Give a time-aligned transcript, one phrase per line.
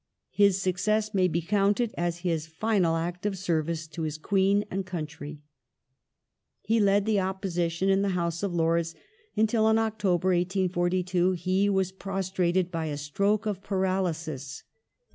[0.31, 4.65] His suc cess may be counted as his final act of service to his Queen
[4.71, 5.43] and country.
[6.63, 8.95] Healed the Opposition in the House of Lords
[9.35, 14.63] until in October, 1842, he was prostrated by a stroke of paralysis.